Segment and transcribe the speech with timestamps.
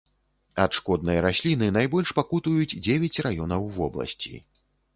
[0.63, 4.35] Ад шкоднай расліны найбольш пакутуюць дзевяць раёнаў вобласці.